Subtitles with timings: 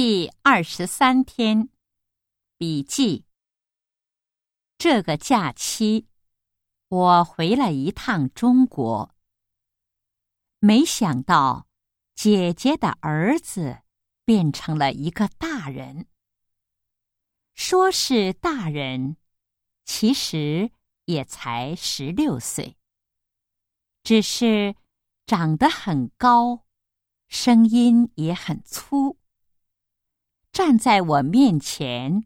[0.00, 1.70] 第二十三天
[2.56, 3.24] 笔记。
[4.78, 6.06] 这个假期，
[6.86, 9.12] 我回了一趟中国。
[10.60, 11.66] 没想到，
[12.14, 13.82] 姐姐的儿子
[14.24, 16.06] 变成了一个大人。
[17.56, 19.16] 说是大人，
[19.84, 20.70] 其实
[21.06, 22.76] 也才十六岁，
[24.04, 24.76] 只是
[25.26, 26.64] 长得很高，
[27.26, 29.17] 声音也很粗。
[30.58, 32.24] 站在我面前，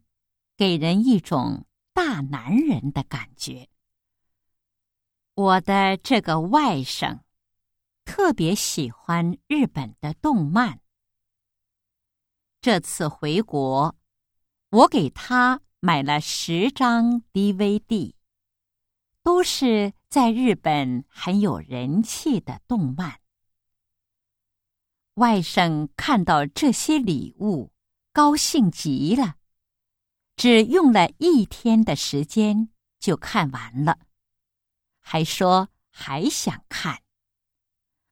[0.56, 3.68] 给人一种大男人的感觉。
[5.34, 7.20] 我的这个外甥
[8.06, 10.80] 特别喜欢日本的动漫。
[12.62, 13.94] 这次回国，
[14.70, 18.14] 我给他买了十张 DVD，
[19.22, 23.20] 都是在日本很有人气的动漫。
[25.16, 27.70] 外甥看到这些礼物。
[28.14, 29.36] 高兴极了，
[30.36, 33.98] 只用了一天的时间就看完了，
[35.00, 37.02] 还说还想看，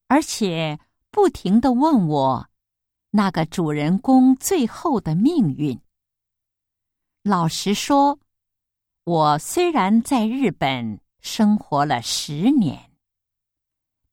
[0.06, 0.80] 而且
[1.10, 2.48] 不停的问我
[3.10, 5.78] 那个主人公最后的命运。
[7.22, 8.18] 老实说，
[9.04, 12.90] 我虽然在日本生活了十年，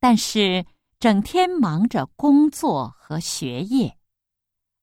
[0.02, 0.66] 但是
[1.00, 3.98] 整天忙着工作和学业，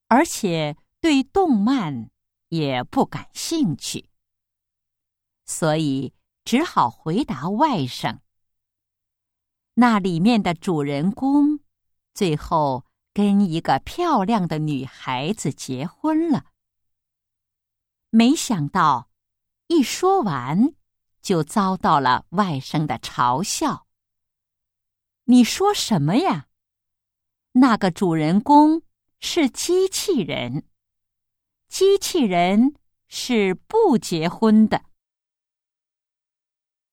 [0.08, 0.74] 而且。
[1.04, 2.08] 对动漫
[2.48, 4.08] 也不感兴趣，
[5.44, 6.14] 所以
[6.46, 8.20] 只好回答外甥
[9.76, 11.60] ：“那里面的主人公
[12.14, 16.46] 最后跟一个漂亮的女孩子结婚了。”
[18.08, 19.10] 没想到，
[19.66, 20.72] 一说完
[21.20, 23.86] 就遭到了外甥的嘲笑。
[25.24, 26.46] “你说什么呀？
[27.52, 28.80] 那个主人公
[29.20, 30.66] 是机器人。”
[31.74, 32.74] 机器人
[33.08, 34.82] 是不结婚的。